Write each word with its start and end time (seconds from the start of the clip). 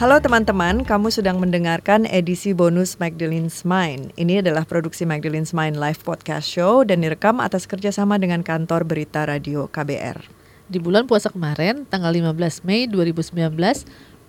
Halo 0.00 0.16
teman-teman, 0.16 0.80
kamu 0.80 1.12
sedang 1.12 1.44
mendengarkan 1.44 2.08
edisi 2.08 2.56
bonus 2.56 2.96
Magdalene's 2.96 3.68
Mind. 3.68 4.16
Ini 4.16 4.40
adalah 4.40 4.64
produksi 4.64 5.04
Magdalene's 5.04 5.52
Mind 5.52 5.76
Live 5.76 6.00
Podcast 6.08 6.48
Show 6.48 6.88
dan 6.88 7.04
direkam 7.04 7.36
atas 7.36 7.68
kerjasama 7.68 8.16
dengan 8.16 8.40
kantor 8.40 8.88
berita 8.88 9.28
radio 9.28 9.68
KBR. 9.68 10.24
Di 10.72 10.80
bulan 10.80 11.04
puasa 11.04 11.28
kemarin, 11.28 11.84
tanggal 11.84 12.16
15 12.16 12.64
Mei 12.64 12.88
2019, 12.88 13.52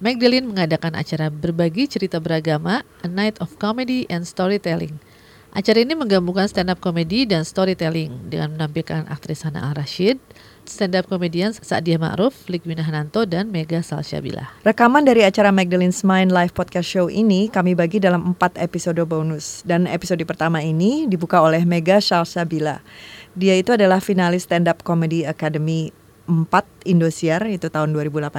Magdalene 0.03 0.43
mengadakan 0.43 0.91
acara 0.91 1.31
berbagi 1.31 1.87
cerita 1.87 2.19
beragama, 2.19 2.83
A 2.99 3.07
Night 3.07 3.39
of 3.39 3.55
Comedy 3.55 4.03
and 4.11 4.27
Storytelling. 4.27 4.99
Acara 5.55 5.87
ini 5.87 5.95
menggabungkan 5.95 6.51
stand-up 6.51 6.83
comedy 6.83 7.23
dan 7.23 7.47
storytelling 7.47 8.27
dengan 8.27 8.59
menampilkan 8.59 9.07
aktris 9.07 9.47
Hana 9.47 9.71
Al-Rashid, 9.71 10.19
stand-up 10.71 11.11
comedian 11.11 11.51
Saadia 11.51 11.99
Ma'ruf, 11.99 12.47
Ligwina 12.47 12.81
Hananto, 12.87 13.27
dan 13.27 13.51
Mega 13.51 13.83
Salsyabila. 13.83 14.47
Rekaman 14.63 15.03
dari 15.03 15.27
acara 15.27 15.51
Magdalene's 15.51 16.07
Mind 16.07 16.31
Live 16.31 16.55
Podcast 16.55 16.87
Show 16.87 17.11
ini 17.11 17.51
kami 17.51 17.75
bagi 17.75 17.99
dalam 17.99 18.31
empat 18.31 18.55
episode 18.55 19.03
bonus. 19.03 19.67
Dan 19.67 19.85
episode 19.85 20.23
pertama 20.23 20.63
ini 20.63 21.05
dibuka 21.11 21.43
oleh 21.43 21.67
Mega 21.67 21.99
Salsyabila. 21.99 22.79
Dia 23.35 23.59
itu 23.59 23.75
adalah 23.75 23.99
finalis 23.99 24.47
stand-up 24.47 24.79
comedy 24.87 25.27
Academy 25.27 25.91
4 26.31 26.87
Indosiar 26.87 27.43
itu 27.51 27.67
tahun 27.67 27.91
2018. 27.91 28.31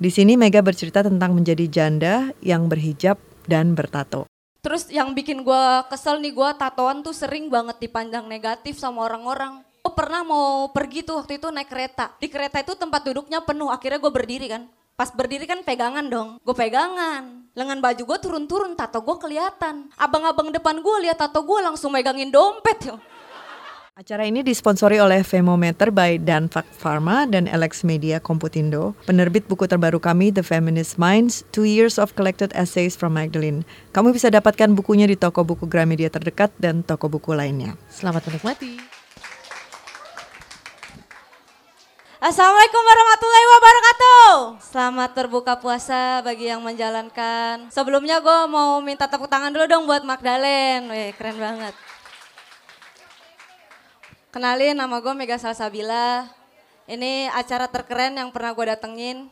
Di 0.00 0.08
sini 0.08 0.40
Mega 0.40 0.64
bercerita 0.64 1.04
tentang 1.04 1.36
menjadi 1.36 1.68
janda 1.68 2.32
yang 2.40 2.72
berhijab 2.72 3.20
dan 3.44 3.76
bertato. 3.76 4.24
Terus 4.64 4.88
yang 4.88 5.12
bikin 5.12 5.44
gue 5.44 5.64
kesel 5.92 6.24
nih 6.24 6.32
gue 6.32 6.50
tatoan 6.56 7.04
tuh 7.04 7.12
sering 7.12 7.52
banget 7.52 7.84
dipandang 7.84 8.24
negatif 8.24 8.80
sama 8.80 9.04
orang-orang. 9.04 9.60
Gue 9.84 9.92
pernah 9.92 10.24
mau 10.24 10.72
pergi 10.72 11.04
tuh 11.04 11.20
waktu 11.20 11.36
itu 11.36 11.52
naik 11.52 11.68
kereta. 11.68 12.16
Di 12.16 12.32
kereta 12.32 12.56
itu 12.64 12.72
tempat 12.72 13.04
duduknya 13.04 13.44
penuh, 13.44 13.68
akhirnya 13.68 14.00
gue 14.00 14.08
berdiri 14.08 14.48
kan. 14.48 14.64
Pas 14.96 15.12
berdiri 15.12 15.44
kan 15.44 15.60
pegangan 15.60 16.08
dong, 16.08 16.40
gue 16.40 16.56
pegangan. 16.56 17.44
Lengan 17.52 17.84
baju 17.84 18.02
gue 18.08 18.18
turun-turun, 18.24 18.80
tato 18.80 19.04
gue 19.04 19.16
kelihatan. 19.20 19.92
Abang-abang 20.00 20.48
depan 20.56 20.80
gue 20.80 20.96
lihat 21.04 21.20
tato 21.20 21.44
gue 21.44 21.60
langsung 21.60 21.92
megangin 21.92 22.32
dompet 22.32 22.80
yo. 22.80 22.96
Acara 23.92 24.24
ini 24.24 24.40
disponsori 24.40 25.04
oleh 25.04 25.20
Femometer 25.20 25.92
by 25.92 26.16
Danvac 26.16 26.64
Pharma 26.72 27.28
dan 27.28 27.44
Alex 27.44 27.84
Media 27.84 28.16
Komputindo, 28.24 28.96
penerbit 29.04 29.44
buku 29.44 29.68
terbaru 29.68 30.00
kami 30.00 30.32
The 30.32 30.40
Feminist 30.40 30.96
Minds, 30.96 31.44
Two 31.52 31.68
Years 31.68 32.00
of 32.00 32.16
Collected 32.16 32.56
Essays 32.56 32.96
from 32.96 33.20
Magdalene. 33.20 33.68
Kamu 33.92 34.16
bisa 34.16 34.32
dapatkan 34.32 34.72
bukunya 34.72 35.04
di 35.04 35.20
toko 35.20 35.44
buku 35.44 35.68
Gramedia 35.68 36.08
terdekat 36.08 36.56
dan 36.56 36.80
toko 36.80 37.12
buku 37.12 37.36
lainnya. 37.36 37.76
Selamat 37.92 38.24
menikmati. 38.32 38.93
Assalamualaikum 42.24 42.80
warahmatullahi 42.80 43.48
wabarakatuh. 43.52 44.28
Selamat 44.72 45.10
berbuka 45.12 45.60
puasa 45.60 46.24
bagi 46.24 46.48
yang 46.48 46.64
menjalankan. 46.64 47.68
Sebelumnya 47.68 48.16
gue 48.24 48.38
mau 48.48 48.80
minta 48.80 49.04
tepuk 49.04 49.28
tangan 49.28 49.52
dulu 49.52 49.68
dong 49.68 49.84
buat 49.84 50.00
Magdalene. 50.08 50.88
Wih, 50.88 51.12
keren 51.20 51.36
banget. 51.36 51.76
Kenalin 54.32 54.72
nama 54.72 55.04
gue 55.04 55.12
Mega 55.12 55.36
Salsabila. 55.36 56.24
Ini 56.88 57.28
acara 57.28 57.68
terkeren 57.68 58.16
yang 58.16 58.32
pernah 58.32 58.56
gue 58.56 58.72
datengin. 58.72 59.28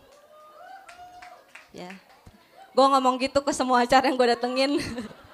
Ya. 1.72 1.96
Gue 2.76 2.86
ngomong 2.92 3.16
gitu 3.24 3.40
ke 3.40 3.56
semua 3.56 3.88
acara 3.88 4.04
yang 4.04 4.20
gue 4.20 4.36
datengin. 4.36 4.76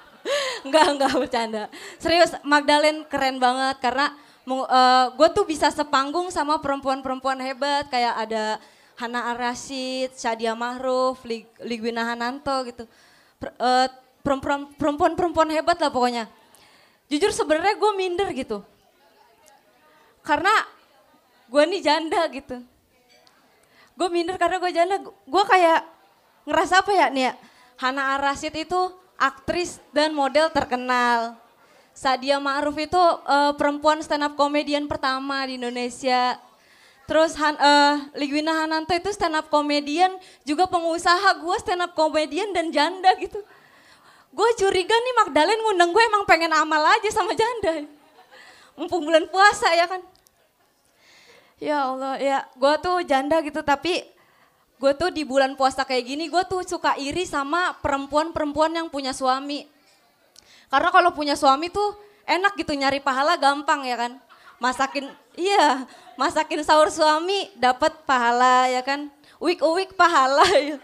enggak, 0.63 0.95
enggak 0.95 1.11
bercanda. 1.11 1.67
Serius, 1.99 2.39
Magdalene 2.47 3.03
keren 3.11 3.43
banget 3.43 3.83
karena 3.83 4.15
uh, 4.49 5.13
gue 5.13 5.29
tuh 5.37 5.45
bisa 5.45 5.69
sepanggung 5.69 6.33
sama 6.33 6.57
perempuan-perempuan 6.63 7.37
hebat. 7.45 7.91
Kayak 7.93 8.15
ada 8.29 8.45
Hana 8.97 9.35
Ar-Rashid, 9.37 10.17
Syadia 10.17 10.57
Mahruf, 10.57 11.21
Lig 11.29 11.45
Ligwina 11.61 12.09
Hananto 12.09 12.65
gitu. 12.65 12.89
uh, 13.43 13.87
perempuan-perempuan 14.77 15.53
hebat 15.53 15.77
lah 15.77 15.93
pokoknya. 15.93 16.25
Jujur 17.09 17.33
sebenarnya 17.33 17.77
gue 17.77 17.93
minder 17.97 18.29
gitu 18.37 18.61
karena 20.29 20.53
gue 21.49 21.63
nih 21.65 21.81
janda 21.81 22.29
gitu. 22.29 22.61
Gue 23.97 24.09
minder 24.13 24.37
karena 24.37 24.61
gue 24.61 24.73
janda, 24.77 24.97
gue 25.09 25.45
kayak 25.49 25.81
ngerasa 26.45 26.85
apa 26.85 26.93
ya 26.93 27.07
nih 27.09 27.25
ya, 27.25 27.35
Hana 27.81 28.15
Arasid 28.21 28.53
itu 28.53 28.79
aktris 29.17 29.81
dan 29.97 30.13
model 30.13 30.53
terkenal. 30.53 31.41
Sadia 31.99 32.39
Ma'ruf 32.39 32.79
itu 32.79 32.95
uh, 32.95 33.59
perempuan 33.59 33.99
stand 33.99 34.23
up 34.23 34.39
komedian 34.39 34.87
pertama 34.87 35.43
di 35.51 35.59
Indonesia. 35.59 36.39
Terus 37.11 37.35
Han, 37.35 37.59
uh, 37.59 38.07
Ligwina 38.15 38.55
Hananto 38.55 38.95
itu 38.95 39.11
stand 39.11 39.35
up 39.35 39.51
komedian, 39.51 40.15
juga 40.47 40.71
pengusaha 40.71 41.35
gue 41.43 41.57
stand 41.59 41.83
up 41.83 41.99
komedian 41.99 42.55
dan 42.55 42.71
janda 42.71 43.11
gitu. 43.19 43.43
Gue 44.31 44.51
curiga 44.55 44.95
nih 44.95 45.15
Magdalene 45.27 45.59
ngundang 45.59 45.91
gue 45.91 46.05
emang 46.07 46.23
pengen 46.23 46.55
amal 46.55 46.87
aja 46.87 47.11
sama 47.11 47.35
janda. 47.35 47.91
Mumpung 48.79 49.03
bulan 49.03 49.27
puasa 49.27 49.67
ya 49.75 49.91
kan. 49.91 49.99
Ya 51.59 51.83
Allah, 51.83 52.15
ya 52.23 52.47
gue 52.55 52.75
tuh 52.79 53.03
janda 53.03 53.43
gitu 53.43 53.59
tapi 53.67 54.07
gue 54.79 54.93
tuh 54.95 55.11
di 55.11 55.27
bulan 55.27 55.59
puasa 55.59 55.83
kayak 55.83 56.07
gini 56.07 56.31
gue 56.31 56.43
tuh 56.47 56.63
suka 56.63 56.95
iri 56.95 57.27
sama 57.27 57.75
perempuan-perempuan 57.83 58.71
yang 58.71 58.87
punya 58.87 59.11
suami. 59.11 59.78
Karena 60.69 60.89
kalau 60.93 61.11
punya 61.17 61.35
suami 61.35 61.73
tuh 61.73 61.97
enak 62.29 62.57
gitu 62.61 62.77
nyari 62.77 63.01
pahala 63.01 63.37
gampang 63.41 63.85
ya 63.89 63.97
kan. 63.97 64.13
Masakin, 64.59 65.09
iya 65.39 65.87
masakin 66.19 66.61
sahur 66.67 66.91
suami 66.93 67.49
dapat 67.57 67.93
pahala 68.05 68.69
ya 68.69 68.85
kan. 68.85 69.09
Week-week 69.39 69.95
pahala 69.95 70.43
ya. 70.69 70.77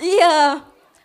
iya, 0.00 0.36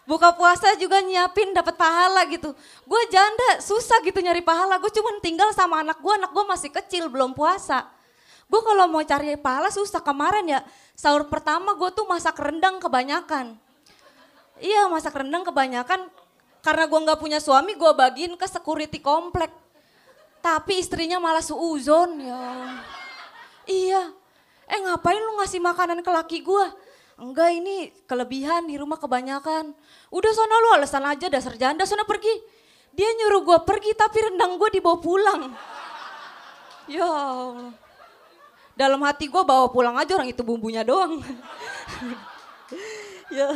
buka 0.07 0.31
puasa 0.31 0.73
juga 0.79 1.03
nyiapin 1.03 1.51
dapat 1.51 1.75
pahala 1.75 2.23
gitu. 2.31 2.55
Gue 2.87 3.01
janda 3.11 3.59
susah 3.59 3.99
gitu 4.01 4.23
nyari 4.23 4.39
pahala. 4.39 4.79
Gue 4.79 4.89
cuman 4.95 5.19
tinggal 5.19 5.51
sama 5.51 5.83
anak 5.83 5.99
gue, 5.99 6.13
anak 6.15 6.31
gue 6.31 6.45
masih 6.47 6.71
kecil 6.71 7.11
belum 7.11 7.35
puasa 7.35 7.83
Gue 8.51 8.59
kalau 8.67 8.83
mau 8.91 8.99
cari 8.99 9.39
pahala 9.39 9.71
susah 9.71 10.03
kemarin 10.03 10.43
ya. 10.43 10.59
Sahur 10.91 11.23
pertama 11.31 11.71
gue 11.71 11.87
tuh 11.95 12.03
masak 12.03 12.35
rendang 12.35 12.83
kebanyakan. 12.83 13.55
Iya 14.59 14.91
masak 14.91 15.15
rendang 15.15 15.47
kebanyakan 15.47 16.11
karena 16.61 16.85
gue 16.85 16.99
nggak 17.01 17.19
punya 17.19 17.41
suami 17.41 17.73
gue 17.73 17.91
bagiin 17.93 18.33
ke 18.37 18.45
security 18.45 19.01
komplek. 19.01 19.49
Tapi 20.41 20.81
istrinya 20.81 21.21
malah 21.21 21.41
suuzon 21.41 22.21
ya. 22.21 22.41
Iya. 23.69 24.03
Eh 24.65 24.79
ngapain 24.81 25.21
lu 25.21 25.41
ngasih 25.41 25.61
makanan 25.61 26.01
ke 26.01 26.09
laki 26.09 26.37
gue? 26.41 26.65
Enggak 27.21 27.53
ini 27.53 27.93
kelebihan 28.09 28.65
di 28.65 28.77
rumah 28.77 28.97
kebanyakan. 28.97 29.73
Udah 30.09 30.31
sana 30.33 30.55
lu 30.57 30.69
alasan 30.73 31.05
aja 31.05 31.29
dasar 31.29 31.53
janda 31.57 31.85
sana 31.85 32.05
pergi. 32.05 32.33
Dia 32.93 33.09
nyuruh 33.21 33.41
gue 33.45 33.57
pergi 33.61 33.93
tapi 33.93 34.17
rendang 34.25 34.57
gue 34.57 34.69
dibawa 34.73 34.97
pulang. 34.97 35.41
Ya 36.89 37.09
dalam 38.81 39.01
hati 39.05 39.29
gue 39.29 39.43
bawa 39.45 39.69
pulang 39.69 39.93
aja 39.99 40.17
orang 40.17 40.33
itu 40.33 40.41
bumbunya 40.41 40.81
doang. 40.81 41.21
ya. 43.37 43.49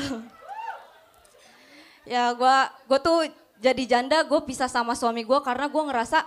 Ya 2.06 2.32
gue 2.38 2.58
gue 2.86 3.00
tuh 3.02 3.18
jadi 3.58 3.84
janda 3.90 4.22
gue 4.22 4.40
pisah 4.46 4.70
sama 4.70 4.94
suami 4.94 5.26
gue 5.26 5.40
karena 5.42 5.66
gue 5.66 5.84
ngerasa 5.90 6.22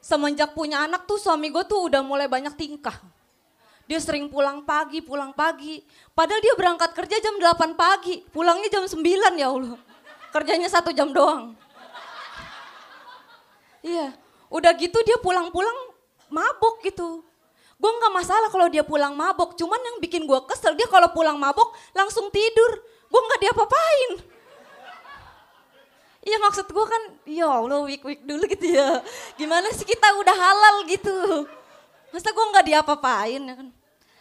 semenjak 0.00 0.56
punya 0.56 0.88
anak 0.88 1.04
tuh 1.04 1.20
suami 1.20 1.52
gue 1.52 1.60
tuh 1.68 1.92
udah 1.92 2.00
mulai 2.00 2.24
banyak 2.24 2.56
tingkah. 2.56 2.96
Dia 3.84 4.00
sering 4.00 4.30
pulang 4.30 4.64
pagi, 4.64 5.02
pulang 5.04 5.34
pagi. 5.34 5.82
Padahal 6.14 6.40
dia 6.40 6.54
berangkat 6.54 6.94
kerja 6.94 7.18
jam 7.18 7.34
8 7.36 7.74
pagi, 7.74 8.22
pulangnya 8.30 8.70
jam 8.70 8.86
9 8.86 9.02
ya 9.34 9.50
Allah. 9.50 9.76
Kerjanya 10.30 10.70
satu 10.70 10.94
jam 10.94 11.10
doang. 11.10 11.58
Iya, 13.82 14.14
udah 14.46 14.72
gitu 14.78 15.02
dia 15.02 15.18
pulang-pulang 15.18 15.74
mabok 16.30 16.86
gitu. 16.86 17.26
Gue 17.80 17.90
nggak 17.90 18.12
masalah 18.14 18.48
kalau 18.52 18.70
dia 18.70 18.86
pulang 18.86 19.16
mabok, 19.18 19.58
cuman 19.58 19.80
yang 19.82 19.96
bikin 19.98 20.22
gue 20.22 20.38
kesel 20.46 20.78
dia 20.78 20.86
kalau 20.86 21.10
pulang 21.10 21.34
mabok 21.34 21.74
langsung 21.90 22.30
tidur. 22.30 22.78
Gue 23.10 23.20
nggak 23.26 23.40
diapa-apain. 23.42 24.10
Iya 26.20 26.36
maksud 26.36 26.68
gue 26.68 26.86
kan, 26.86 27.02
ya 27.24 27.48
Allah 27.48 27.80
wik-wik 27.84 28.24
dulu 28.28 28.44
gitu 28.44 28.66
ya. 28.76 29.00
Gimana 29.40 29.72
sih 29.72 29.88
kita 29.88 30.08
udah 30.20 30.36
halal 30.36 30.76
gitu. 30.84 31.48
Masa 32.12 32.28
gue 32.28 32.46
nggak 32.52 32.66
diapa-apain 32.68 33.40
ya 33.40 33.54
kan. 33.56 33.68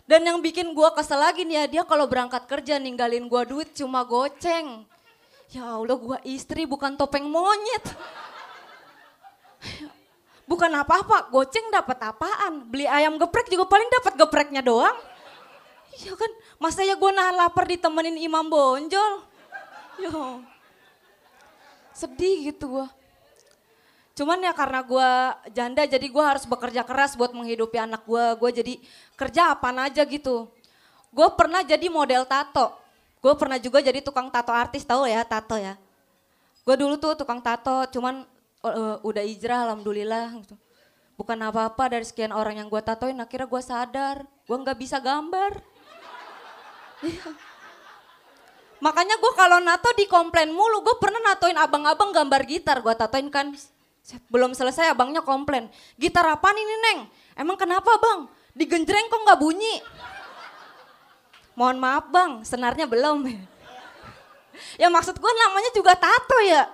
Dan 0.09 0.21
yang 0.25 0.39
bikin 0.41 0.73
gue 0.73 0.89
kesel 0.95 1.21
lagi 1.21 1.45
nih 1.45 1.55
ya, 1.55 1.63
dia 1.67 1.83
kalau 1.85 2.09
berangkat 2.09 2.47
kerja 2.49 2.79
ninggalin 2.79 3.27
gue 3.27 3.41
duit 3.51 3.69
cuma 3.75 4.07
goceng. 4.07 4.87
Ya 5.51 5.65
Allah 5.75 5.97
gue 5.97 6.17
istri 6.29 6.63
bukan 6.65 6.95
topeng 6.95 7.25
monyet 7.25 7.83
bukan 10.49 10.71
apa-apa, 10.73 11.29
goceng 11.29 11.69
dapat 11.69 12.01
apaan? 12.01 12.65
Beli 12.65 12.89
ayam 12.89 13.21
geprek 13.21 13.53
juga 13.53 13.69
paling 13.69 13.85
dapat 14.01 14.13
gepreknya 14.17 14.65
doang. 14.65 14.97
Iya 15.93 16.17
kan, 16.17 16.31
masa 16.57 16.81
ya 16.81 16.97
gue 16.97 17.11
nahan 17.13 17.37
lapar 17.37 17.69
ditemenin 17.69 18.17
imam 18.17 18.49
bonjol. 18.49 19.21
Yo. 20.01 20.41
Sedih 21.99 22.55
gitu 22.55 22.79
gue. 22.79 22.87
Cuman 24.15 24.39
ya 24.39 24.55
karena 24.55 24.79
gue 24.83 25.09
janda 25.51 25.83
jadi 25.83 26.07
gue 26.07 26.23
harus 26.23 26.47
bekerja 26.47 26.87
keras 26.87 27.19
buat 27.19 27.35
menghidupi 27.35 27.75
anak 27.75 28.07
gue. 28.07 28.25
Gue 28.39 28.51
jadi 28.55 28.73
kerja 29.19 29.51
apa 29.51 29.75
aja 29.83 30.07
gitu. 30.07 30.47
Gue 31.11 31.27
pernah 31.35 31.59
jadi 31.59 31.87
model 31.91 32.23
tato. 32.23 32.71
Gue 33.19 33.35
pernah 33.35 33.59
juga 33.59 33.83
jadi 33.83 33.99
tukang 33.99 34.31
tato 34.31 34.55
artis, 34.55 34.87
tahu 34.87 35.03
ya 35.03 35.27
tato 35.27 35.59
ya. 35.59 35.75
Gue 36.63 36.75
dulu 36.79 36.95
tuh 36.95 37.19
tukang 37.19 37.43
tato, 37.43 37.83
cuman 37.91 38.23
uh, 38.63 38.99
udah 39.03 39.23
hijrah 39.27 39.67
alhamdulillah. 39.67 40.39
Gitu. 40.39 40.55
Bukan 41.19 41.35
apa-apa 41.35 41.91
dari 41.91 42.07
sekian 42.07 42.31
orang 42.31 42.63
yang 42.63 42.71
gue 42.71 42.79
tatoin, 42.79 43.19
akhirnya 43.19 43.47
gue 43.51 43.61
sadar, 43.63 44.23
gue 44.23 44.57
nggak 44.57 44.79
bisa 44.79 44.97
gambar. 45.03 45.59
Iya. 46.99 47.31
Makanya 48.79 49.19
gue 49.19 49.31
kalau 49.35 49.59
nato 49.59 49.91
di 49.99 50.07
komplain 50.07 50.55
mulu, 50.55 50.79
gue 50.83 50.95
pernah 51.03 51.19
natoin 51.19 51.55
abang-abang 51.59 52.15
gambar 52.15 52.41
gitar, 52.47 52.79
gue 52.79 52.95
tatoin 52.95 53.27
kan 53.27 53.51
belum 54.31 54.55
selesai 54.55 54.95
abangnya 54.95 55.21
komplain. 55.21 55.67
Gitar 55.99 56.25
apa 56.25 56.49
ini 56.55 56.75
Neng? 56.89 56.99
Emang 57.35 57.59
kenapa 57.59 57.91
bang? 57.99 58.25
Digenjreng 58.55 59.05
kok 59.11 59.21
nggak 59.21 59.39
bunyi? 59.39 59.83
Mohon 61.59 61.77
maaf 61.83 62.05
bang, 62.07 62.31
senarnya 62.47 62.87
belum. 62.87 63.27
ya 64.81 64.87
maksud 64.87 65.19
gue 65.19 65.31
namanya 65.35 65.69
juga 65.75 65.93
tato 65.99 66.39
ya. 66.47 66.71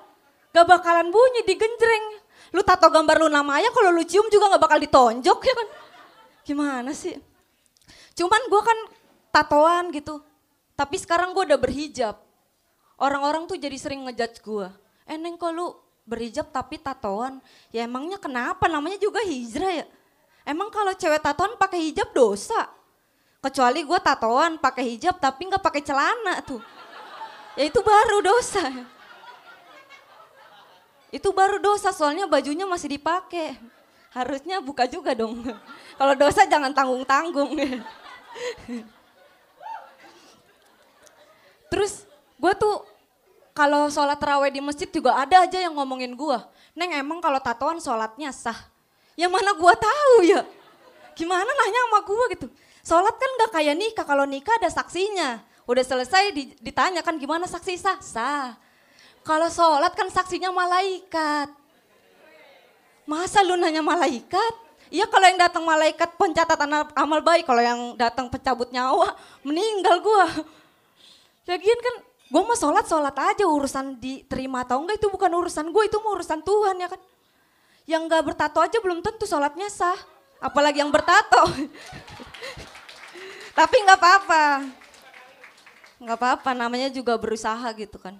Gak 0.53 0.63
bakalan 0.69 1.09
bunyi 1.11 1.41
digenjreng. 1.43 2.21
Lu 2.55 2.63
tato 2.63 2.87
gambar 2.87 3.19
lu 3.19 3.27
namanya 3.27 3.67
kalau 3.75 3.91
lu 3.91 4.05
cium 4.07 4.29
juga 4.31 4.55
gak 4.55 4.63
bakal 4.63 4.79
ditonjok 4.79 5.39
ya 5.49 5.53
kan. 5.57 5.67
Gimana 6.45 6.93
sih? 6.93 7.17
Cuman 8.15 8.39
gue 8.47 8.61
kan 8.61 8.77
tatoan 9.33 9.91
gitu. 9.91 10.23
Tapi 10.75 10.99
sekarang 10.99 11.31
gue 11.31 11.43
udah 11.47 11.59
berhijab. 11.59 12.19
Orang-orang 12.99 13.47
tuh 13.47 13.55
jadi 13.55 13.75
sering 13.79 14.03
ngejudge 14.07 14.43
gue. 14.43 14.67
Eh 15.07 15.15
Neng 15.15 15.39
kok 15.39 15.51
lu 15.55 15.71
berhijab 16.03 16.51
tapi 16.51 16.75
tatoan? 16.79 17.39
Ya 17.71 17.87
emangnya 17.87 18.19
kenapa? 18.19 18.67
Namanya 18.67 18.99
juga 18.99 19.23
hijrah 19.23 19.83
ya. 19.83 19.85
Emang 20.45 20.69
kalau 20.69 20.93
cewek 20.93 21.19
tatoan 21.23 21.57
pakai 21.57 21.79
hijab 21.89 22.11
dosa? 22.11 22.69
Kecuali 23.41 23.81
gue 23.81 23.99
tatoan 23.99 24.61
pakai 24.61 24.83
hijab 24.93 25.17
tapi 25.17 25.47
nggak 25.49 25.63
pakai 25.63 25.81
celana 25.81 26.43
tuh. 26.45 26.61
Ya 27.55 27.65
itu 27.65 27.79
baru 27.79 28.19
dosa. 28.21 28.63
Itu 31.09 31.31
baru 31.31 31.57
dosa 31.63 31.95
soalnya 31.95 32.27
bajunya 32.27 32.67
masih 32.67 32.99
dipakai. 32.99 33.55
Harusnya 34.11 34.59
buka 34.59 34.87
juga 34.87 35.15
dong. 35.15 35.39
Kalau 35.99 36.13
dosa 36.15 36.43
jangan 36.47 36.71
tanggung-tanggung. 36.71 37.55
Terus 41.75 42.07
gue 42.39 42.53
tuh 42.55 42.87
kalau 43.51 43.91
sholat 43.91 44.15
terawih 44.15 44.47
di 44.47 44.63
masjid 44.63 44.87
juga 44.87 45.11
ada 45.11 45.43
aja 45.43 45.59
yang 45.59 45.75
ngomongin 45.75 46.15
gue. 46.15 46.39
Neng 46.71 46.95
emang 46.95 47.19
kalau 47.19 47.35
tatoan 47.43 47.83
sholatnya 47.83 48.31
sah. 48.31 48.55
Yang 49.19 49.31
mana 49.35 49.51
gue 49.51 49.73
tahu 49.75 50.15
ya. 50.23 50.47
Gimana 51.19 51.43
nanya 51.43 51.79
sama 51.83 51.99
gue 52.07 52.25
gitu. 52.39 52.47
Sholat 52.79 53.15
kan 53.19 53.29
gak 53.43 53.51
kayak 53.59 53.75
nikah, 53.75 54.05
kalau 54.07 54.23
nikah 54.23 54.55
ada 54.55 54.71
saksinya. 54.71 55.43
Udah 55.67 55.83
selesai 55.83 56.31
ditanyakan 56.63 57.19
gimana 57.19 57.43
saksi 57.43 57.75
sah? 57.75 57.99
Sah. 57.99 58.55
Kalau 59.27 59.51
sholat 59.51 59.91
kan 59.99 60.07
saksinya 60.07 60.55
malaikat. 60.55 61.51
Masa 63.03 63.43
lu 63.43 63.59
nanya 63.59 63.83
malaikat? 63.83 64.63
Iya 64.87 65.11
kalau 65.11 65.27
yang 65.27 65.39
datang 65.43 65.67
malaikat 65.67 66.15
pencatatan 66.15 66.87
amal 66.95 67.19
baik, 67.19 67.43
kalau 67.43 67.59
yang 67.59 67.79
datang 67.99 68.31
pencabut 68.31 68.71
nyawa 68.71 69.11
meninggal 69.43 69.99
gua. 69.99 70.27
Lagian 71.45 71.79
kan 71.81 71.95
gue 72.25 72.41
mau 72.41 72.57
sholat 72.57 72.89
sholat 72.89 73.13
aja 73.13 73.45
urusan 73.45 74.01
diterima 74.01 74.65
atau 74.65 74.81
enggak 74.81 74.97
itu 74.97 75.13
bukan 75.13 75.29
urusan 75.29 75.69
gue 75.69 75.83
itu 75.85 75.97
mau 76.01 76.17
urusan 76.17 76.41
Tuhan 76.41 76.75
ya 76.81 76.89
kan. 76.89 77.01
Yang 77.85 78.01
gak 78.09 78.23
bertato 78.25 78.59
aja 78.65 78.77
belum 78.81 79.05
tentu 79.05 79.29
sholatnya 79.29 79.69
sah, 79.69 79.97
apalagi 80.41 80.81
yang 80.81 80.89
bertato. 80.89 81.45
Tapi 83.55 83.75
nggak 83.87 83.99
apa-apa. 84.01 84.45
Nggak 86.01 86.17
apa-apa, 86.19 86.51
namanya 86.51 86.91
juga 86.91 87.15
berusaha 87.15 87.71
gitu 87.77 88.01
kan. 88.01 88.19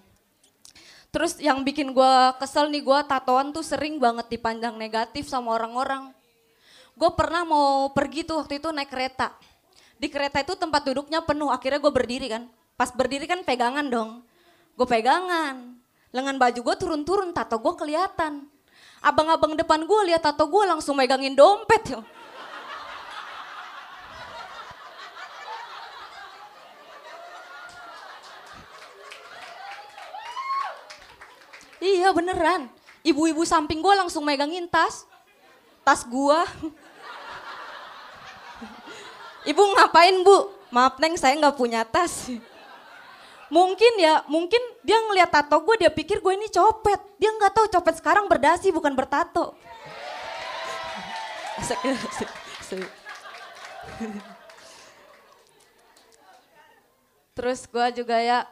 Terus 1.11 1.39
yang 1.43 1.63
bikin 1.63 1.91
gue 1.91 2.13
kesel 2.39 2.71
nih, 2.71 2.83
gue 2.83 2.99
tatoan 3.03 3.51
tuh 3.51 3.63
sering 3.63 3.99
banget 3.99 4.31
dipandang 4.31 4.79
negatif 4.79 5.27
sama 5.27 5.55
orang-orang. 5.55 6.11
Gue 6.95 7.11
pernah 7.19 7.43
mau 7.43 7.91
pergi 7.91 8.23
tuh 8.23 8.43
waktu 8.43 8.63
itu 8.63 8.71
naik 8.71 8.87
kereta. 8.87 9.35
Di 9.99 10.07
kereta 10.07 10.39
itu 10.39 10.55
tempat 10.55 10.87
duduknya 10.87 11.19
penuh, 11.23 11.51
akhirnya 11.51 11.83
gue 11.83 11.91
berdiri 11.91 12.27
kan. 12.31 12.43
Pas 12.75 12.91
berdiri 12.91 13.23
kan 13.23 13.39
pegangan 13.47 13.87
dong. 13.87 14.19
Gue 14.75 14.83
pegangan. 14.83 15.79
Lengan 16.11 16.35
baju 16.35 16.59
gue 16.59 16.75
turun-turun, 16.75 17.31
tato 17.31 17.55
gue 17.59 17.73
kelihatan. 17.79 18.51
Abang-abang 18.99 19.55
depan 19.55 19.87
gue 19.87 20.01
lihat 20.11 20.27
tato 20.27 20.43
gue 20.47 20.63
langsung 20.67 20.99
megangin 20.99 21.39
dompet. 21.39 21.95
Yo. 21.95 22.03
Iya 31.79 32.11
beneran. 32.11 32.67
Ibu-ibu 33.05 33.45
samping 33.47 33.79
gue 33.79 33.93
langsung 33.95 34.27
megangin 34.27 34.67
tas. 34.67 35.07
Tas 35.85 36.03
gue. 36.03 36.39
Ibu 39.45 39.61
ngapain 39.79 40.17
bu? 40.25 40.49
Maaf 40.73 40.97
neng 40.99 41.15
saya 41.15 41.37
nggak 41.37 41.55
punya 41.55 41.85
tas. 41.85 42.27
Mungkin 43.55 43.93
ya, 44.03 44.19
mungkin 44.27 44.59
dia 44.83 44.99
ngeliat 44.99 45.31
tato 45.31 45.63
gue 45.63 45.87
dia 45.87 45.87
pikir 45.87 46.19
gue 46.19 46.33
ini 46.35 46.51
copet. 46.51 46.99
Dia 47.15 47.31
nggak 47.31 47.55
tahu 47.55 47.71
copet 47.71 47.95
sekarang 48.03 48.27
berdasi 48.27 48.67
bukan 48.75 48.91
bertato. 48.91 49.55
Terus 57.35 57.63
gue 57.63 57.87
juga 58.03 58.19
ya 58.19 58.43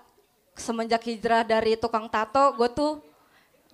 semenjak 0.55 1.03
hijrah 1.03 1.44
dari 1.44 1.75
tukang 1.75 2.07
tato, 2.07 2.55
gue 2.55 2.69
tuh 2.71 3.03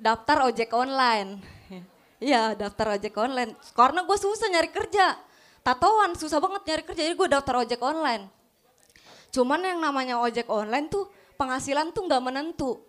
daftar 0.02 0.50
ojek 0.50 0.74
online. 0.74 1.38
Iya 2.20 2.52
daftar 2.52 3.00
ojek 3.00 3.16
online. 3.16 3.56
Karena 3.72 4.04
gue 4.04 4.18
susah 4.20 4.52
nyari 4.52 4.68
kerja. 4.68 5.16
Tatoan 5.64 6.20
susah 6.20 6.44
banget 6.44 6.68
nyari 6.68 6.84
kerja 6.84 7.08
jadi 7.08 7.16
gue 7.16 7.30
daftar 7.32 7.64
ojek 7.64 7.80
online. 7.80 8.28
Cuman 9.30 9.62
yang 9.62 9.80
namanya 9.82 10.18
ojek 10.22 10.50
online 10.50 10.90
tuh 10.90 11.10
penghasilan 11.38 11.94
tuh 11.94 12.06
nggak 12.10 12.24
menentu. 12.24 12.82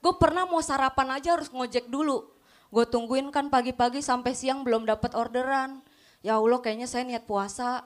Gue 0.00 0.16
pernah 0.16 0.48
mau 0.48 0.64
sarapan 0.64 1.20
aja 1.20 1.36
harus 1.36 1.52
ngojek 1.52 1.90
dulu. 1.92 2.24
Gue 2.70 2.86
tungguin 2.86 3.28
kan 3.28 3.50
pagi-pagi 3.50 4.00
sampai 4.00 4.32
siang 4.32 4.62
belum 4.64 4.88
dapat 4.88 5.12
orderan. 5.12 5.82
Ya 6.24 6.38
Allah 6.38 6.62
kayaknya 6.62 6.88
saya 6.88 7.04
niat 7.04 7.26
puasa. 7.26 7.84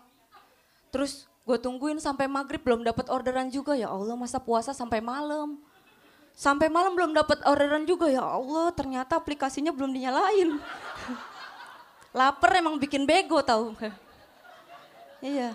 Terus 0.94 1.26
gue 1.42 1.58
tungguin 1.58 1.98
sampai 1.98 2.30
maghrib 2.30 2.62
belum 2.62 2.86
dapat 2.86 3.10
orderan 3.10 3.50
juga 3.50 3.74
ya 3.74 3.90
Allah 3.90 4.14
masa 4.14 4.38
puasa 4.38 4.70
sampai 4.70 5.02
malam. 5.02 5.58
Sampai 6.34 6.66
malam 6.66 6.98
belum 6.98 7.14
dapat 7.14 7.46
orderan 7.46 7.86
juga 7.86 8.10
ya 8.10 8.26
Allah, 8.26 8.74
ternyata 8.74 9.14
aplikasinya 9.14 9.70
belum 9.70 9.94
dinyalain. 9.94 10.58
Laper 12.18 12.50
emang 12.58 12.74
bikin 12.78 13.06
bego 13.06 13.38
tau. 13.42 13.70
iya. 15.22 15.54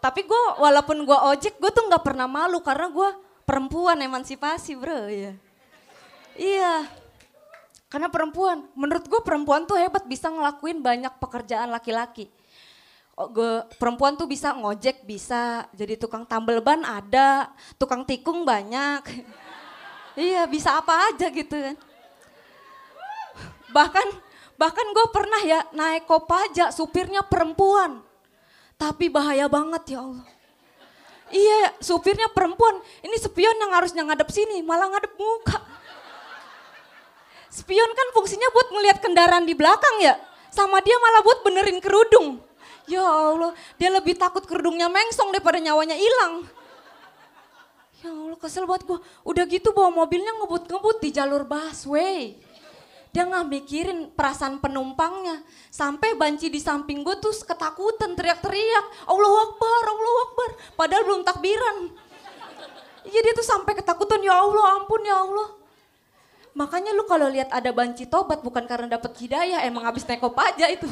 Tapi 0.00 0.24
gue 0.24 0.42
walaupun 0.56 1.04
gue 1.04 1.18
ojek, 1.36 1.60
gue 1.60 1.70
tuh 1.70 1.84
nggak 1.84 2.00
pernah 2.00 2.24
malu 2.24 2.64
karena 2.64 2.88
gue 2.88 3.10
perempuan 3.44 4.00
emansipasi 4.00 4.72
bro. 4.80 5.06
Iya. 5.12 5.36
Iya. 6.40 6.88
Karena 7.90 8.08
perempuan, 8.08 8.70
menurut 8.72 9.04
gue 9.04 9.20
perempuan 9.20 9.66
tuh 9.68 9.76
hebat 9.76 10.06
bisa 10.06 10.30
ngelakuin 10.30 10.80
banyak 10.80 11.10
pekerjaan 11.20 11.68
laki-laki. 11.68 12.30
Oh, 13.18 13.28
gue 13.28 13.66
perempuan 13.76 14.16
tuh 14.16 14.24
bisa 14.24 14.56
ngojek 14.56 15.04
bisa, 15.04 15.68
jadi 15.76 15.98
tukang 16.00 16.24
tambel 16.24 16.64
ban 16.64 16.80
ada, 16.86 17.52
tukang 17.76 18.02
tikung 18.08 18.48
banyak. 18.48 19.04
Iya 20.18 20.42
bisa 20.50 20.74
apa 20.74 21.06
aja 21.06 21.30
gitu 21.30 21.54
kan. 21.54 21.78
Bahkan 23.70 24.08
bahkan 24.58 24.86
gue 24.90 25.06
pernah 25.14 25.40
ya 25.46 25.60
naik 25.70 26.04
kopaja 26.04 26.74
supirnya 26.74 27.22
perempuan. 27.22 28.02
Tapi 28.80 29.12
bahaya 29.12 29.44
banget 29.44 29.92
ya 29.92 30.00
Allah. 30.00 30.24
Iya 31.30 31.76
supirnya 31.78 32.26
perempuan, 32.32 32.80
ini 33.04 33.14
spion 33.20 33.54
yang 33.60 33.70
harusnya 33.76 34.02
ngadep 34.02 34.32
sini 34.32 34.64
malah 34.64 34.88
ngadep 34.88 35.14
muka. 35.20 35.60
Spion 37.52 37.90
kan 37.92 38.08
fungsinya 38.16 38.48
buat 38.50 38.68
melihat 38.72 38.98
kendaraan 39.04 39.44
di 39.44 39.52
belakang 39.52 40.00
ya. 40.00 40.16
Sama 40.50 40.82
dia 40.82 40.96
malah 40.98 41.22
buat 41.22 41.44
benerin 41.46 41.78
kerudung. 41.78 42.42
Ya 42.90 43.06
Allah, 43.06 43.54
dia 43.78 43.92
lebih 43.92 44.18
takut 44.18 44.42
kerudungnya 44.42 44.90
mengsong 44.90 45.30
daripada 45.30 45.62
nyawanya 45.62 45.94
hilang. 45.94 46.48
Ya 48.02 48.10
Allah 48.10 48.38
kesel 48.40 48.66
banget 48.66 48.88
gue. 48.88 48.98
Udah 49.22 49.44
gitu 49.46 49.70
bawa 49.70 49.92
mobilnya 49.92 50.34
ngebut-ngebut 50.40 50.98
di 51.04 51.14
jalur 51.14 51.46
busway. 51.46 52.34
Dia 53.10 53.26
nggak 53.26 53.46
mikirin 53.50 53.98
perasaan 54.14 54.62
penumpangnya. 54.62 55.42
Sampai 55.70 56.14
banci 56.14 56.46
di 56.46 56.62
samping 56.62 57.02
gue 57.02 57.18
tuh 57.18 57.34
ketakutan 57.42 58.14
teriak-teriak. 58.14 59.10
Allah 59.10 59.32
Akbar, 59.50 59.82
Allah 59.90 60.14
Akbar. 60.30 60.50
Padahal 60.78 61.02
belum 61.06 61.22
takbiran. 61.26 61.76
Iya 63.02 63.20
dia 63.24 63.34
tuh 63.34 63.46
sampai 63.46 63.74
ketakutan 63.74 64.22
ya 64.22 64.38
Allah 64.38 64.78
ampun 64.78 65.02
ya 65.02 65.26
Allah. 65.26 65.58
Makanya 66.54 66.94
lu 66.94 67.06
kalau 67.06 67.30
lihat 67.30 67.50
ada 67.50 67.70
banci 67.70 68.06
tobat 68.06 68.42
bukan 68.42 68.66
karena 68.66 68.98
dapat 68.98 69.14
hidayah 69.18 69.66
emang 69.66 69.86
habis 69.86 70.06
nekop 70.06 70.34
aja 70.38 70.70
itu. 70.70 70.86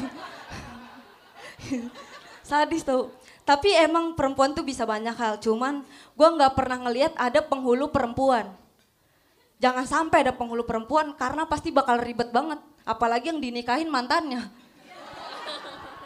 Sadis 2.49 2.83
tuh. 2.83 3.13
Tapi 3.47 3.73
emang 3.73 4.13
perempuan 4.13 4.53
tuh 4.53 4.65
bisa 4.65 4.83
banyak 4.83 5.15
hal. 5.15 5.39
Cuman 5.39 5.87
gue 5.87 6.27
nggak 6.27 6.53
pernah 6.53 6.83
ngelihat 6.83 7.15
ada 7.15 7.39
penghulu 7.39 7.87
perempuan. 7.89 8.51
Jangan 9.59 9.83
sampai 9.83 10.23
ada 10.23 10.31
penghulu 10.31 10.63
perempuan 10.63 11.11
karena 11.19 11.43
pasti 11.43 11.67
bakal 11.67 11.99
ribet 11.99 12.31
banget. 12.31 12.63
Apalagi 12.87 13.35
yang 13.35 13.43
dinikahin 13.43 13.91
mantannya. 13.91 14.47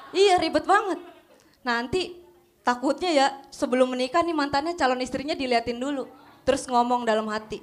iya 0.10 0.42
ribet 0.42 0.66
banget. 0.66 0.98
Nanti 1.62 2.18
takutnya 2.66 3.14
ya 3.14 3.28
sebelum 3.54 3.94
menikah 3.94 4.26
nih 4.26 4.34
mantannya 4.34 4.74
calon 4.74 5.06
istrinya 5.06 5.38
diliatin 5.38 5.78
dulu. 5.78 6.10
Terus 6.42 6.66
ngomong 6.66 7.06
dalam 7.06 7.30
hati. 7.30 7.62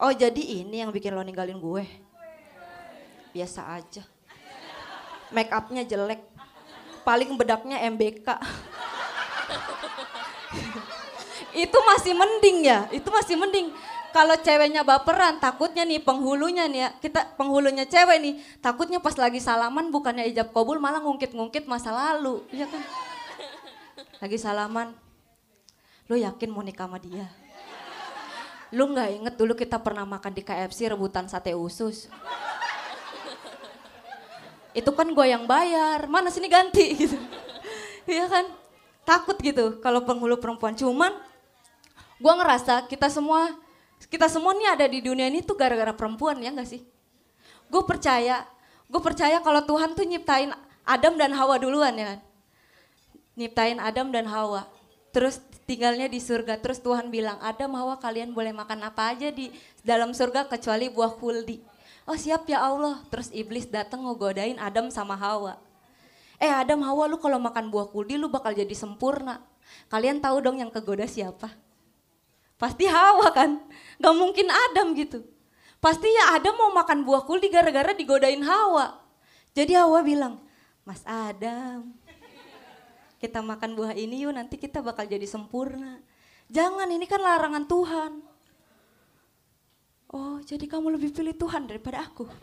Oh 0.00 0.08
jadi 0.08 0.64
ini 0.64 0.80
yang 0.80 0.88
bikin 0.88 1.12
lo 1.12 1.20
ninggalin 1.20 1.60
gue. 1.60 1.84
Biasa 3.36 3.76
aja. 3.76 4.08
Make 5.28 5.52
upnya 5.52 5.84
jelek. 5.84 6.24
Paling 7.04 7.36
bedaknya 7.36 7.84
MBK 7.86 8.26
itu 11.56 11.78
masih 11.86 12.12
mending 12.12 12.66
ya, 12.66 12.90
itu 12.90 13.08
masih 13.08 13.38
mending. 13.38 13.70
Kalau 14.12 14.36
ceweknya 14.40 14.82
baperan, 14.82 15.38
takutnya 15.38 15.86
nih 15.86 16.00
penghulunya 16.00 16.66
nih 16.66 16.80
ya, 16.82 16.88
kita 16.98 17.36
penghulunya 17.36 17.84
cewek 17.84 18.18
nih, 18.20 18.34
takutnya 18.58 18.98
pas 18.98 19.14
lagi 19.14 19.38
salaman 19.38 19.92
bukannya 19.92 20.26
ijab 20.32 20.50
kabul 20.50 20.80
malah 20.80 21.00
ngungkit-ngungkit 21.04 21.68
masa 21.68 21.92
lalu, 21.92 22.42
ya 22.50 22.64
kan? 22.66 22.82
Lagi 24.22 24.38
salaman, 24.40 24.96
lu 26.08 26.16
yakin 26.16 26.48
mau 26.48 26.64
nikah 26.64 26.88
sama 26.88 26.96
dia? 26.96 27.28
Lu 28.72 28.88
nggak 28.90 29.08
inget 29.20 29.34
dulu 29.36 29.52
kita 29.52 29.78
pernah 29.78 30.08
makan 30.08 30.32
di 30.32 30.42
KFC 30.42 30.90
rebutan 30.90 31.28
sate 31.28 31.52
usus? 31.52 32.08
Itu 34.72 34.92
kan 34.96 35.08
gue 35.12 35.26
yang 35.28 35.44
bayar, 35.44 36.08
mana 36.08 36.32
sini 36.32 36.48
ganti 36.48 36.92
gitu. 37.04 37.16
Iya 38.08 38.28
kan? 38.28 38.66
takut 39.06 39.38
gitu 39.38 39.78
kalau 39.78 40.02
penghulu 40.02 40.36
perempuan. 40.42 40.74
Cuman 40.74 41.14
gue 42.18 42.32
ngerasa 42.34 42.90
kita 42.90 43.06
semua 43.06 43.54
kita 44.04 44.28
semua 44.28 44.52
nih 44.52 44.68
ada 44.76 44.86
di 44.86 45.00
dunia 45.00 45.26
ini 45.32 45.40
tuh 45.40 45.56
gara-gara 45.56 45.96
perempuan 45.96 46.36
ya 46.44 46.52
gak 46.52 46.68
sih? 46.68 46.84
Gue 47.66 47.82
percaya, 47.82 48.44
gue 48.86 49.00
percaya 49.02 49.40
kalau 49.40 49.64
Tuhan 49.64 49.96
tuh 49.96 50.04
nyiptain 50.04 50.52
Adam 50.86 51.18
dan 51.18 51.34
Hawa 51.34 51.58
duluan 51.58 51.96
ya 51.96 52.14
kan. 52.14 52.20
Nyiptain 53.34 53.78
Adam 53.82 54.14
dan 54.14 54.30
Hawa. 54.30 54.70
Terus 55.10 55.42
tinggalnya 55.66 56.06
di 56.06 56.22
surga. 56.22 56.62
Terus 56.62 56.78
Tuhan 56.78 57.10
bilang, 57.10 57.36
Adam, 57.42 57.74
Hawa 57.74 57.98
kalian 57.98 58.32
boleh 58.32 58.54
makan 58.54 58.86
apa 58.86 59.12
aja 59.12 59.34
di 59.34 59.50
dalam 59.82 60.14
surga 60.14 60.46
kecuali 60.46 60.86
buah 60.88 61.18
kuldi. 61.18 61.60
Oh 62.06 62.14
siap 62.14 62.46
ya 62.46 62.62
Allah. 62.62 63.02
Terus 63.10 63.34
iblis 63.34 63.66
datang 63.66 64.06
ngegodain 64.06 64.56
Adam 64.62 64.88
sama 64.94 65.18
Hawa. 65.18 65.58
Eh 66.38 66.52
Adam 66.52 66.84
Hawa 66.86 67.10
lu 67.10 67.18
kalau 67.18 67.42
makan 67.42 67.72
buah 67.72 67.90
kuldi 67.90 68.14
lu 68.14 68.30
bakal 68.30 68.54
jadi 68.54 68.72
sempurna. 68.72 69.42
Kalian 69.90 70.22
tahu 70.22 70.38
dong 70.38 70.62
yang 70.62 70.70
kegoda 70.70 71.04
siapa? 71.10 71.50
Pasti 72.56 72.88
Hawa 72.88 73.32
kan? 73.32 73.60
Gak 74.00 74.16
mungkin 74.16 74.48
Adam 74.48 74.96
gitu. 74.96 75.24
Pasti 75.80 76.08
ya 76.08 76.36
Adam 76.36 76.56
mau 76.56 76.72
makan 76.72 77.04
buah 77.04 77.28
kuldi 77.28 77.52
gara-gara 77.52 77.92
digodain 77.92 78.40
Hawa. 78.40 78.96
Jadi 79.52 79.76
Hawa 79.76 80.00
bilang, 80.00 80.40
Mas 80.84 81.04
Adam, 81.04 81.92
kita 83.20 83.40
makan 83.44 83.76
buah 83.76 83.92
ini 83.96 84.24
yuk 84.24 84.36
nanti 84.36 84.56
kita 84.56 84.80
bakal 84.80 85.04
jadi 85.04 85.24
sempurna. 85.24 86.00
Jangan 86.48 86.88
ini 86.88 87.04
kan 87.04 87.20
larangan 87.20 87.64
Tuhan. 87.68 88.12
Oh 90.12 90.38
jadi 90.44 90.64
kamu 90.64 90.96
lebih 90.96 91.12
pilih 91.12 91.34
Tuhan 91.36 91.68
daripada 91.68 92.06
aku. 92.06 92.24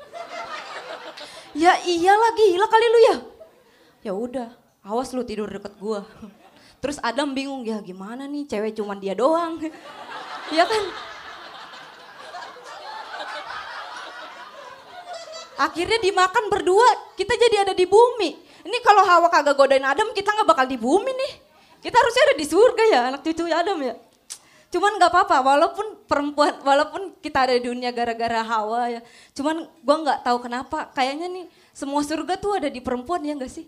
ya 1.54 1.78
iyalah 1.86 2.32
gila 2.34 2.66
kali 2.66 2.88
lu 2.90 3.00
ya 3.14 3.18
ya 4.04 4.12
udah 4.18 4.50
awas 4.84 5.14
lu 5.14 5.22
tidur 5.22 5.48
deket 5.48 5.78
gua 5.78 6.02
terus 6.84 7.00
Adam 7.00 7.32
bingung 7.32 7.64
ya 7.64 7.80
gimana 7.80 8.28
nih? 8.28 8.44
Cewek 8.44 8.76
cuman 8.76 9.00
dia 9.00 9.16
doang. 9.16 9.56
Ya 10.52 10.68
kan? 10.68 10.84
Akhirnya 15.56 16.04
dimakan 16.04 16.52
berdua. 16.52 17.16
Kita 17.16 17.32
jadi 17.40 17.64
ada 17.64 17.74
di 17.74 17.88
bumi. 17.88 18.36
Ini 18.68 18.78
kalau 18.84 19.08
Hawa 19.08 19.32
kagak 19.32 19.56
godain 19.56 19.88
Adam 19.88 20.12
kita 20.12 20.36
nggak 20.36 20.46
bakal 20.52 20.68
di 20.68 20.76
bumi 20.76 21.16
nih. 21.16 21.34
Kita 21.80 21.96
harusnya 21.96 22.24
ada 22.28 22.36
di 22.36 22.46
surga 22.46 22.84
ya 22.92 23.00
anak 23.08 23.22
cucu 23.24 23.48
Adam 23.48 23.80
ya. 23.80 23.96
Cuman 24.68 25.00
nggak 25.00 25.10
apa-apa 25.16 25.38
walaupun 25.42 25.88
perempuan 26.04 26.60
walaupun 26.60 27.16
kita 27.24 27.48
ada 27.48 27.56
di 27.56 27.64
dunia 27.64 27.96
gara-gara 27.96 28.44
Hawa 28.44 29.00
ya. 29.00 29.02
Cuman 29.32 29.64
gua 29.80 29.96
nggak 30.04 30.20
tahu 30.28 30.38
kenapa 30.44 30.92
kayaknya 30.92 31.32
nih 31.32 31.46
semua 31.72 32.04
surga 32.04 32.36
tuh 32.36 32.60
ada 32.60 32.68
di 32.68 32.84
perempuan 32.84 33.24
ya 33.24 33.34
nggak 33.34 33.50
sih 33.50 33.66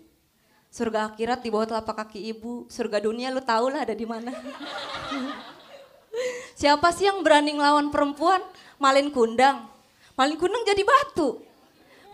Surga 0.76 1.08
akhirat 1.08 1.40
di 1.40 1.48
bawah 1.48 1.64
telapak 1.64 2.04
kaki 2.04 2.36
ibu, 2.36 2.68
surga 2.68 3.00
dunia 3.00 3.32
lu 3.32 3.40
tau 3.40 3.72
lah 3.72 3.88
ada 3.88 3.96
di 3.96 4.04
mana. 4.04 4.28
Siapa 6.60 6.92
sih 6.92 7.08
yang 7.08 7.24
berani 7.24 7.56
ngelawan 7.56 7.88
perempuan? 7.88 8.44
Malin 8.76 9.08
kundang. 9.08 9.64
Malin 10.20 10.36
kundang 10.36 10.68
jadi 10.68 10.84
batu. 10.84 11.40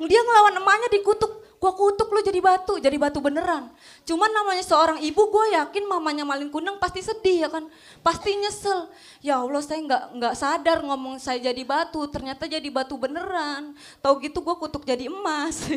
Dia 0.07 0.23
ngelawan 0.23 0.63
emaknya 0.63 0.95
dikutuk. 0.95 1.43
Gua 1.59 1.75
kutuk 1.75 2.07
lu 2.15 2.23
jadi 2.23 2.39
batu, 2.39 2.79
jadi 2.79 2.95
batu 3.03 3.19
beneran. 3.19 3.67
Cuman 4.07 4.31
namanya 4.31 4.63
seorang 4.67 4.99
ibu, 4.99 5.31
gue 5.31 5.55
yakin 5.55 5.87
mamanya 5.87 6.27
Malin 6.27 6.51
Kundang 6.51 6.75
pasti 6.83 7.07
sedih 7.07 7.47
ya 7.47 7.47
kan, 7.47 7.71
pasti 8.03 8.35
nyesel. 8.35 8.91
Ya 9.23 9.39
Allah 9.39 9.63
saya 9.63 9.79
nggak 9.79 10.03
nggak 10.19 10.35
sadar 10.35 10.83
ngomong 10.83 11.23
saya 11.23 11.39
jadi 11.39 11.63
batu, 11.63 12.03
ternyata 12.11 12.51
jadi 12.51 12.67
batu 12.67 12.99
beneran. 12.99 13.79
Tahu 14.03 14.19
gitu 14.27 14.43
gue 14.43 14.59
kutuk 14.59 14.83
jadi 14.83 15.07
emas. 15.07 15.63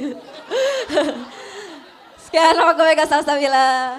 Sekian 2.36 2.52
nama 2.60 2.76
gue 2.76 2.84
Mega 2.84 3.08
Salsabila. 3.08 3.96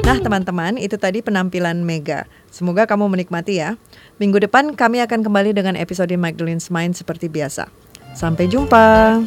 Nah 0.00 0.16
teman-teman 0.24 0.80
itu 0.80 0.96
tadi 0.96 1.20
penampilan 1.20 1.84
Mega. 1.84 2.24
Semoga 2.48 2.88
kamu 2.88 3.12
menikmati 3.12 3.60
ya. 3.60 3.76
Minggu 4.16 4.40
depan 4.40 4.72
kami 4.72 5.04
akan 5.04 5.20
kembali 5.20 5.52
dengan 5.52 5.76
episode 5.76 6.16
Magdalene's 6.16 6.72
Mind 6.72 6.96
seperti 6.96 7.28
biasa. 7.28 7.68
Sampai 8.16 8.48
jumpa. 8.48 9.20